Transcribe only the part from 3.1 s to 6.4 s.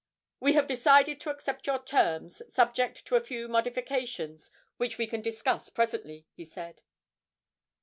a few modifications which we can discuss presently,'